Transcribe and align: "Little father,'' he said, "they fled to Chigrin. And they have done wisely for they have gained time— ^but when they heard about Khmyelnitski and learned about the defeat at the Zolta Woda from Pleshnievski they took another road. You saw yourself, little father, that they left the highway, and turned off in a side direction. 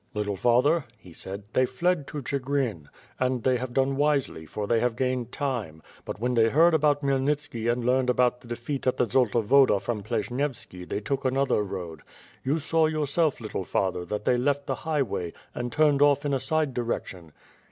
"Little 0.15 0.35
father,'' 0.35 0.85
he 0.97 1.13
said, 1.13 1.43
"they 1.53 1.67
fled 1.67 2.07
to 2.07 2.23
Chigrin. 2.23 2.87
And 3.19 3.43
they 3.43 3.57
have 3.57 3.71
done 3.71 3.95
wisely 3.97 4.47
for 4.47 4.65
they 4.65 4.79
have 4.79 4.95
gained 4.95 5.31
time— 5.31 5.83
^but 6.07 6.17
when 6.17 6.33
they 6.33 6.49
heard 6.49 6.73
about 6.73 7.03
Khmyelnitski 7.03 7.71
and 7.71 7.85
learned 7.85 8.09
about 8.09 8.41
the 8.41 8.47
defeat 8.47 8.87
at 8.87 8.97
the 8.97 9.05
Zolta 9.05 9.43
Woda 9.47 9.79
from 9.79 10.01
Pleshnievski 10.01 10.89
they 10.89 11.01
took 11.01 11.23
another 11.23 11.61
road. 11.61 12.01
You 12.43 12.57
saw 12.57 12.87
yourself, 12.87 13.39
little 13.39 13.63
father, 13.63 14.03
that 14.05 14.25
they 14.25 14.37
left 14.37 14.65
the 14.65 14.73
highway, 14.73 15.33
and 15.53 15.71
turned 15.71 16.01
off 16.01 16.25
in 16.25 16.33
a 16.33 16.39
side 16.39 16.73
direction. 16.73 17.31